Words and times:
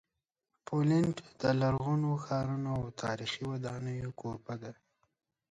پولینډ 0.65 1.15
د 1.41 1.43
لرغونو 1.61 2.09
ښارونو 2.25 2.69
او 2.79 2.83
تاریخي 3.03 3.43
ودانیو 3.51 4.15
کوربه 4.19 4.55
دی. 4.61 4.73